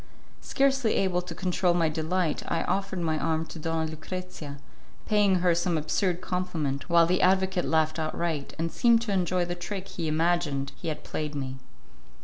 Scarcely 0.41 0.95
able 0.95 1.21
to 1.21 1.35
control 1.35 1.75
my 1.75 1.87
delight, 1.87 2.41
I 2.47 2.63
offered 2.63 2.97
my 3.01 3.19
arm 3.19 3.45
to 3.45 3.59
Donna 3.59 3.87
Lucrezia, 3.91 4.57
paying 5.05 5.35
her 5.41 5.53
some 5.53 5.77
absurd 5.77 6.21
compliment, 6.21 6.89
while 6.89 7.05
the 7.05 7.21
advocate 7.21 7.65
laughed 7.65 7.99
outright, 7.99 8.55
and 8.57 8.71
seemed 8.71 9.03
to 9.03 9.11
enjoy 9.13 9.45
the 9.45 9.53
trick 9.53 9.89
he 9.89 10.07
imagined 10.07 10.71
he 10.75 10.87
had 10.87 11.03
played 11.03 11.35
me. 11.35 11.57